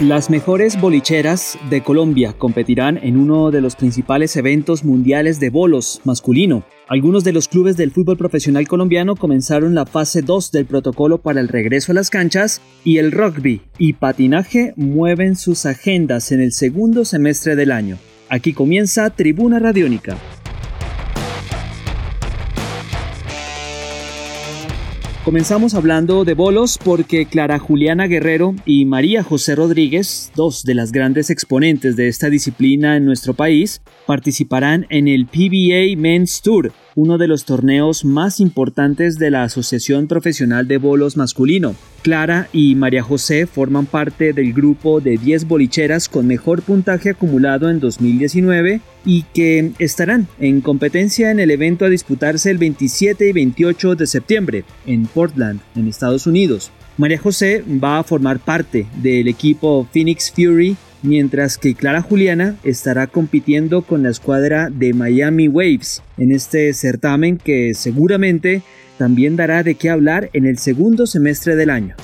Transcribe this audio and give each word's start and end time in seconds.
Las 0.00 0.30
mejores 0.30 0.80
bolicheras 0.80 1.58
de 1.68 1.82
Colombia 1.82 2.32
competirán 2.32 2.96
en 3.02 3.18
uno 3.18 3.50
de 3.50 3.60
los 3.60 3.76
principales 3.76 4.34
eventos 4.34 4.82
mundiales 4.82 5.40
de 5.40 5.50
bolos 5.50 6.00
masculino. 6.04 6.64
Algunos 6.88 7.22
de 7.22 7.34
los 7.34 7.48
clubes 7.48 7.76
del 7.76 7.90
fútbol 7.90 8.16
profesional 8.16 8.66
colombiano 8.66 9.14
comenzaron 9.14 9.74
la 9.74 9.84
fase 9.84 10.22
2 10.22 10.52
del 10.52 10.64
protocolo 10.64 11.18
para 11.18 11.40
el 11.40 11.48
regreso 11.48 11.92
a 11.92 11.96
las 11.96 12.08
canchas 12.08 12.62
y 12.82 12.96
el 12.96 13.12
rugby 13.12 13.60
y 13.76 13.92
patinaje 13.92 14.72
mueven 14.74 15.36
sus 15.36 15.66
agendas 15.66 16.32
en 16.32 16.40
el 16.40 16.52
segundo 16.52 17.04
semestre 17.04 17.54
del 17.54 17.70
año. 17.70 17.98
Aquí 18.30 18.54
comienza 18.54 19.10
Tribuna 19.10 19.58
Radiónica. 19.58 20.16
Comenzamos 25.24 25.74
hablando 25.74 26.24
de 26.24 26.32
bolos 26.32 26.78
porque 26.82 27.26
Clara 27.26 27.58
Juliana 27.58 28.06
Guerrero 28.06 28.54
y 28.64 28.86
María 28.86 29.22
José 29.22 29.54
Rodríguez, 29.54 30.32
dos 30.34 30.64
de 30.64 30.74
las 30.74 30.92
grandes 30.92 31.28
exponentes 31.28 31.94
de 31.94 32.08
esta 32.08 32.30
disciplina 32.30 32.96
en 32.96 33.04
nuestro 33.04 33.34
país, 33.34 33.82
participarán 34.06 34.86
en 34.88 35.08
el 35.08 35.26
PBA 35.26 36.00
Men's 36.00 36.40
Tour, 36.40 36.72
uno 36.94 37.18
de 37.18 37.28
los 37.28 37.44
torneos 37.44 38.04
más 38.04 38.40
importantes 38.40 39.18
de 39.18 39.30
la 39.30 39.44
Asociación 39.44 40.06
Profesional 40.06 40.66
de 40.66 40.78
Bolos 40.78 41.16
Masculino. 41.16 41.74
Clara 42.02 42.48
y 42.52 42.74
María 42.74 43.02
José 43.02 43.46
forman 43.46 43.86
parte 43.86 44.32
del 44.32 44.52
grupo 44.52 45.00
de 45.00 45.18
10 45.18 45.46
bolicheras 45.46 46.08
con 46.08 46.26
mejor 46.26 46.62
puntaje 46.62 47.10
acumulado 47.10 47.68
en 47.68 47.80
2019 47.80 48.80
y 49.04 49.22
que 49.34 49.72
estarán 49.78 50.26
en 50.38 50.60
competencia 50.60 51.30
en 51.30 51.40
el 51.40 51.50
evento 51.50 51.84
a 51.84 51.88
disputarse 51.88 52.50
el 52.50 52.58
27 52.58 53.28
y 53.28 53.32
28 53.32 53.94
de 53.94 54.06
septiembre 54.06 54.64
en 54.86 55.06
Portland, 55.06 55.60
en 55.74 55.88
Estados 55.88 56.26
Unidos. 56.26 56.70
María 56.96 57.18
José 57.18 57.64
va 57.82 57.98
a 57.98 58.04
formar 58.04 58.40
parte 58.40 58.86
del 59.02 59.28
equipo 59.28 59.86
Phoenix 59.92 60.30
Fury 60.30 60.76
mientras 61.02 61.58
que 61.58 61.74
Clara 61.74 62.02
Juliana 62.02 62.56
estará 62.64 63.06
compitiendo 63.06 63.82
con 63.82 64.02
la 64.02 64.10
escuadra 64.10 64.70
de 64.70 64.92
Miami 64.92 65.48
Waves 65.48 66.02
en 66.18 66.32
este 66.32 66.72
certamen 66.74 67.38
que 67.38 67.74
seguramente 67.74 68.62
también 68.98 69.36
dará 69.36 69.62
de 69.62 69.76
qué 69.76 69.90
hablar 69.90 70.30
en 70.34 70.46
el 70.46 70.58
segundo 70.58 71.06
semestre 71.06 71.56
del 71.56 71.70
año. 71.70 71.96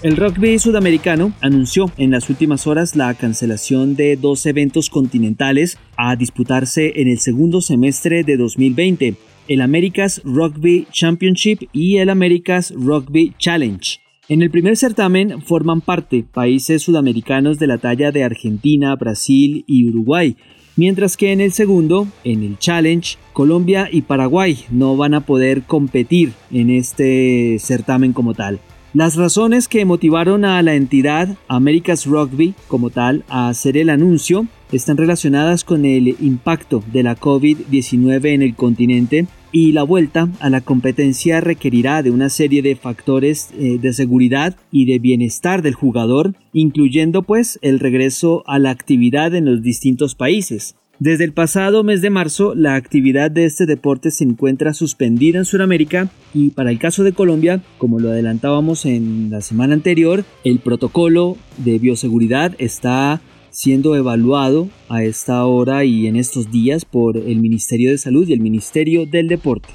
El 0.00 0.16
rugby 0.16 0.60
sudamericano 0.60 1.32
anunció 1.40 1.90
en 1.96 2.12
las 2.12 2.30
últimas 2.30 2.68
horas 2.68 2.94
la 2.94 3.12
cancelación 3.14 3.96
de 3.96 4.14
dos 4.14 4.46
eventos 4.46 4.90
continentales 4.90 5.76
a 5.96 6.14
disputarse 6.14 7.00
en 7.00 7.08
el 7.08 7.18
segundo 7.18 7.60
semestre 7.60 8.22
de 8.22 8.36
2020, 8.36 9.16
el 9.48 9.60
America's 9.60 10.20
Rugby 10.24 10.86
Championship 10.92 11.68
y 11.72 11.96
el 11.96 12.10
America's 12.10 12.72
Rugby 12.76 13.34
Challenge. 13.38 13.98
En 14.30 14.42
el 14.42 14.50
primer 14.50 14.76
certamen 14.76 15.40
forman 15.40 15.80
parte 15.80 16.22
países 16.22 16.82
sudamericanos 16.82 17.58
de 17.58 17.66
la 17.66 17.78
talla 17.78 18.12
de 18.12 18.24
Argentina, 18.24 18.94
Brasil 18.94 19.64
y 19.66 19.88
Uruguay, 19.88 20.36
mientras 20.76 21.16
que 21.16 21.32
en 21.32 21.40
el 21.40 21.52
segundo, 21.52 22.06
en 22.24 22.42
el 22.42 22.58
Challenge, 22.58 23.16
Colombia 23.32 23.88
y 23.90 24.02
Paraguay 24.02 24.66
no 24.70 24.98
van 24.98 25.14
a 25.14 25.22
poder 25.22 25.62
competir 25.62 26.34
en 26.50 26.68
este 26.68 27.56
certamen 27.58 28.12
como 28.12 28.34
tal. 28.34 28.60
Las 28.92 29.16
razones 29.16 29.66
que 29.66 29.86
motivaron 29.86 30.44
a 30.44 30.60
la 30.62 30.74
entidad 30.74 31.34
America's 31.48 32.04
Rugby 32.04 32.54
como 32.68 32.90
tal 32.90 33.24
a 33.30 33.48
hacer 33.48 33.78
el 33.78 33.88
anuncio 33.88 34.46
están 34.72 34.98
relacionadas 34.98 35.64
con 35.64 35.86
el 35.86 36.16
impacto 36.20 36.84
de 36.92 37.02
la 37.02 37.16
COVID-19 37.16 38.26
en 38.26 38.42
el 38.42 38.54
continente 38.54 39.26
y 39.52 39.72
la 39.72 39.82
vuelta 39.82 40.28
a 40.40 40.50
la 40.50 40.60
competencia 40.60 41.40
requerirá 41.40 42.02
de 42.02 42.10
una 42.10 42.28
serie 42.28 42.62
de 42.62 42.76
factores 42.76 43.50
eh, 43.58 43.78
de 43.80 43.92
seguridad 43.92 44.56
y 44.70 44.84
de 44.86 44.98
bienestar 44.98 45.62
del 45.62 45.74
jugador, 45.74 46.34
incluyendo 46.52 47.22
pues 47.22 47.58
el 47.62 47.80
regreso 47.80 48.42
a 48.46 48.58
la 48.58 48.70
actividad 48.70 49.34
en 49.34 49.44
los 49.44 49.62
distintos 49.62 50.14
países. 50.14 50.76
Desde 51.00 51.22
el 51.22 51.32
pasado 51.32 51.84
mes 51.84 52.02
de 52.02 52.10
marzo, 52.10 52.56
la 52.56 52.74
actividad 52.74 53.30
de 53.30 53.44
este 53.44 53.66
deporte 53.66 54.10
se 54.10 54.24
encuentra 54.24 54.74
suspendida 54.74 55.38
en 55.38 55.44
Sudamérica 55.44 56.10
y 56.34 56.50
para 56.50 56.72
el 56.72 56.80
caso 56.80 57.04
de 57.04 57.12
Colombia, 57.12 57.62
como 57.78 58.00
lo 58.00 58.10
adelantábamos 58.10 58.84
en 58.84 59.30
la 59.30 59.40
semana 59.40 59.74
anterior, 59.74 60.24
el 60.42 60.58
protocolo 60.58 61.36
de 61.58 61.78
bioseguridad 61.78 62.56
está 62.58 63.20
siendo 63.50 63.96
evaluado 63.96 64.68
a 64.88 65.02
esta 65.02 65.44
hora 65.46 65.84
y 65.84 66.06
en 66.06 66.16
estos 66.16 66.50
días 66.50 66.84
por 66.84 67.16
el 67.16 67.38
Ministerio 67.38 67.90
de 67.90 67.98
Salud 67.98 68.28
y 68.28 68.32
el 68.32 68.40
Ministerio 68.40 69.06
del 69.06 69.28
Deporte. 69.28 69.68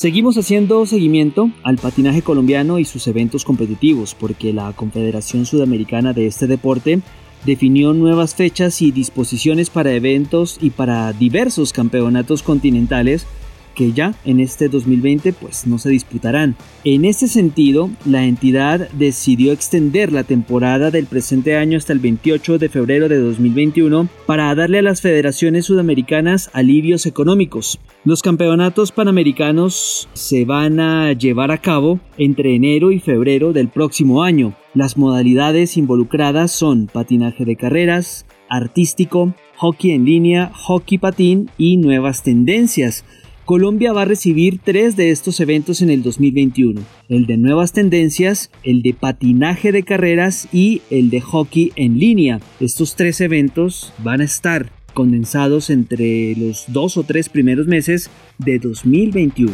Seguimos 0.00 0.38
haciendo 0.38 0.86
seguimiento 0.86 1.50
al 1.62 1.76
patinaje 1.76 2.22
colombiano 2.22 2.78
y 2.78 2.86
sus 2.86 3.06
eventos 3.06 3.44
competitivos 3.44 4.14
porque 4.14 4.54
la 4.54 4.72
Confederación 4.72 5.44
Sudamericana 5.44 6.14
de 6.14 6.26
este 6.26 6.46
deporte 6.46 7.00
definió 7.44 7.92
nuevas 7.92 8.34
fechas 8.34 8.80
y 8.80 8.92
disposiciones 8.92 9.68
para 9.68 9.92
eventos 9.92 10.58
y 10.60 10.70
para 10.70 11.12
diversos 11.12 11.74
campeonatos 11.74 12.42
continentales 12.42 13.26
que 13.74 13.92
ya 13.92 14.14
en 14.24 14.40
este 14.40 14.68
2020 14.68 15.32
pues 15.32 15.66
no 15.66 15.78
se 15.78 15.90
disputarán. 15.90 16.56
En 16.84 17.04
este 17.04 17.28
sentido, 17.28 17.90
la 18.04 18.24
entidad 18.24 18.88
decidió 18.92 19.52
extender 19.52 20.12
la 20.12 20.24
temporada 20.24 20.90
del 20.90 21.06
presente 21.06 21.56
año 21.56 21.78
hasta 21.78 21.92
el 21.92 21.98
28 21.98 22.58
de 22.58 22.68
febrero 22.68 23.08
de 23.08 23.18
2021 23.18 24.08
para 24.26 24.54
darle 24.54 24.78
a 24.78 24.82
las 24.82 25.00
federaciones 25.00 25.66
sudamericanas 25.66 26.50
alivios 26.52 27.06
económicos. 27.06 27.80
Los 28.04 28.22
campeonatos 28.22 28.92
panamericanos 28.92 30.08
se 30.14 30.44
van 30.44 30.80
a 30.80 31.12
llevar 31.12 31.50
a 31.50 31.58
cabo 31.58 32.00
entre 32.16 32.54
enero 32.54 32.92
y 32.92 33.00
febrero 33.00 33.52
del 33.52 33.68
próximo 33.68 34.22
año. 34.22 34.54
Las 34.74 34.96
modalidades 34.96 35.76
involucradas 35.76 36.52
son 36.52 36.86
patinaje 36.86 37.44
de 37.44 37.56
carreras, 37.56 38.24
artístico, 38.48 39.34
hockey 39.56 39.92
en 39.92 40.04
línea, 40.04 40.50
hockey 40.54 40.98
patín 40.98 41.50
y 41.58 41.76
nuevas 41.76 42.22
tendencias. 42.22 43.04
Colombia 43.50 43.92
va 43.92 44.02
a 44.02 44.04
recibir 44.04 44.60
tres 44.62 44.94
de 44.94 45.10
estos 45.10 45.40
eventos 45.40 45.82
en 45.82 45.90
el 45.90 46.04
2021, 46.04 46.82
el 47.08 47.26
de 47.26 47.36
nuevas 47.36 47.72
tendencias, 47.72 48.48
el 48.62 48.80
de 48.80 48.94
patinaje 48.94 49.72
de 49.72 49.82
carreras 49.82 50.46
y 50.52 50.82
el 50.88 51.10
de 51.10 51.20
hockey 51.20 51.72
en 51.74 51.98
línea. 51.98 52.38
Estos 52.60 52.94
tres 52.94 53.20
eventos 53.20 53.92
van 54.04 54.20
a 54.20 54.24
estar 54.24 54.70
condensados 54.94 55.68
entre 55.68 56.36
los 56.36 56.66
dos 56.68 56.96
o 56.96 57.02
tres 57.02 57.28
primeros 57.28 57.66
meses 57.66 58.08
de 58.38 58.60
2021. 58.60 59.50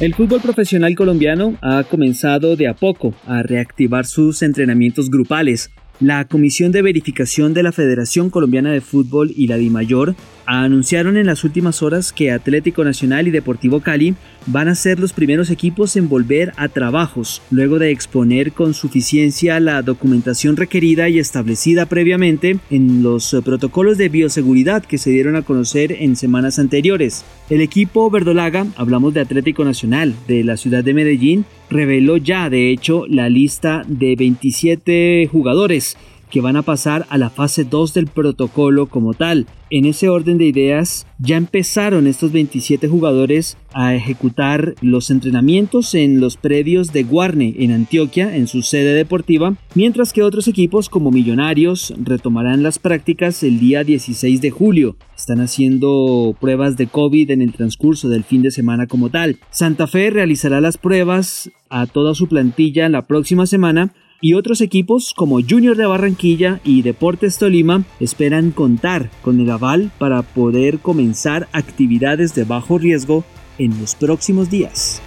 El 0.00 0.14
fútbol 0.14 0.42
profesional 0.42 0.94
colombiano 0.94 1.56
ha 1.62 1.84
comenzado 1.84 2.54
de 2.54 2.68
a 2.68 2.74
poco 2.74 3.14
a 3.26 3.42
reactivar 3.42 4.04
sus 4.04 4.42
entrenamientos 4.42 5.10
grupales 5.10 5.70
la 6.00 6.26
Comisión 6.26 6.70
de 6.72 6.82
Verificación 6.82 7.54
de 7.54 7.62
la 7.62 7.72
Federación 7.72 8.30
Colombiana 8.30 8.70
de 8.70 8.80
Fútbol 8.80 9.32
y 9.34 9.48
la 9.48 9.56
DIMAYOR 9.56 10.14
anunciaron 10.48 11.18
en 11.18 11.26
las 11.26 11.44
últimas 11.44 11.82
horas 11.82 12.10
que 12.10 12.30
Atlético 12.30 12.82
Nacional 12.82 13.28
y 13.28 13.30
Deportivo 13.30 13.80
Cali 13.80 14.14
van 14.46 14.68
a 14.68 14.74
ser 14.74 14.98
los 14.98 15.12
primeros 15.12 15.50
equipos 15.50 15.94
en 15.96 16.08
volver 16.08 16.52
a 16.56 16.68
trabajos, 16.68 17.42
luego 17.50 17.78
de 17.78 17.90
exponer 17.90 18.52
con 18.52 18.72
suficiencia 18.72 19.60
la 19.60 19.82
documentación 19.82 20.56
requerida 20.56 21.10
y 21.10 21.18
establecida 21.18 21.84
previamente 21.84 22.58
en 22.70 23.02
los 23.02 23.36
protocolos 23.44 23.98
de 23.98 24.08
bioseguridad 24.08 24.84
que 24.84 24.96
se 24.96 25.10
dieron 25.10 25.36
a 25.36 25.42
conocer 25.42 25.92
en 25.92 26.16
semanas 26.16 26.58
anteriores. 26.58 27.26
El 27.50 27.60
equipo 27.60 28.10
verdolaga, 28.10 28.66
hablamos 28.76 29.12
de 29.12 29.20
Atlético 29.20 29.66
Nacional 29.66 30.14
de 30.26 30.44
la 30.44 30.56
ciudad 30.56 30.82
de 30.82 30.94
Medellín, 30.94 31.44
reveló 31.68 32.16
ya 32.16 32.48
de 32.48 32.70
hecho 32.70 33.04
la 33.06 33.28
lista 33.28 33.82
de 33.86 34.16
27 34.16 35.28
jugadores 35.30 35.98
que 36.30 36.40
van 36.40 36.56
a 36.56 36.62
pasar 36.62 37.06
a 37.08 37.18
la 37.18 37.30
fase 37.30 37.64
2 37.64 37.94
del 37.94 38.06
protocolo 38.06 38.86
como 38.86 39.14
tal. 39.14 39.46
En 39.70 39.84
ese 39.84 40.08
orden 40.08 40.38
de 40.38 40.46
ideas, 40.46 41.06
ya 41.18 41.36
empezaron 41.36 42.06
estos 42.06 42.32
27 42.32 42.88
jugadores 42.88 43.58
a 43.74 43.94
ejecutar 43.94 44.74
los 44.80 45.10
entrenamientos 45.10 45.94
en 45.94 46.20
los 46.20 46.38
predios 46.38 46.92
de 46.92 47.02
Guarne 47.02 47.54
en 47.58 47.72
Antioquia, 47.72 48.34
en 48.34 48.46
su 48.46 48.62
sede 48.62 48.94
deportiva, 48.94 49.56
mientras 49.74 50.12
que 50.14 50.22
otros 50.22 50.48
equipos 50.48 50.88
como 50.88 51.10
Millonarios 51.10 51.92
retomarán 52.02 52.62
las 52.62 52.78
prácticas 52.78 53.42
el 53.42 53.60
día 53.60 53.84
16 53.84 54.40
de 54.40 54.50
julio. 54.50 54.96
Están 55.16 55.40
haciendo 55.40 56.34
pruebas 56.40 56.76
de 56.76 56.86
COVID 56.86 57.30
en 57.30 57.42
el 57.42 57.52
transcurso 57.52 58.08
del 58.08 58.24
fin 58.24 58.40
de 58.40 58.50
semana 58.50 58.86
como 58.86 59.10
tal. 59.10 59.38
Santa 59.50 59.86
Fe 59.86 60.10
realizará 60.10 60.60
las 60.60 60.78
pruebas 60.78 61.50
a 61.68 61.86
toda 61.86 62.14
su 62.14 62.26
plantilla 62.28 62.88
la 62.88 63.02
próxima 63.02 63.46
semana 63.46 63.92
y 64.20 64.34
otros 64.34 64.60
equipos 64.60 65.14
como 65.14 65.40
Junior 65.40 65.76
de 65.76 65.86
Barranquilla 65.86 66.60
y 66.64 66.82
Deportes 66.82 67.38
Tolima 67.38 67.84
esperan 68.00 68.50
contar 68.50 69.10
con 69.22 69.40
el 69.40 69.50
aval 69.50 69.90
para 69.98 70.22
poder 70.22 70.78
comenzar 70.78 71.48
actividades 71.52 72.34
de 72.34 72.44
bajo 72.44 72.78
riesgo 72.78 73.24
en 73.58 73.78
los 73.80 73.94
próximos 73.94 74.50
días. 74.50 75.00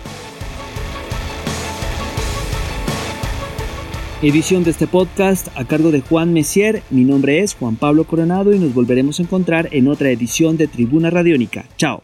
Edición 4.22 4.64
de 4.64 4.70
este 4.70 4.86
podcast 4.86 5.48
a 5.56 5.66
cargo 5.66 5.90
de 5.90 6.02
Juan 6.02 6.32
Messier. 6.32 6.84
Mi 6.92 7.04
nombre 7.04 7.40
es 7.40 7.56
Juan 7.56 7.76
Pablo 7.76 8.04
Coronado 8.04 8.54
y 8.54 8.60
nos 8.60 8.72
volveremos 8.72 9.20
a 9.20 9.24
encontrar 9.24 9.70
en 9.72 9.88
otra 9.88 10.12
edición 10.12 10.58
de 10.58 10.68
Tribuna 10.68 11.10
Radiónica. 11.10 11.66
Chao. 11.76 12.04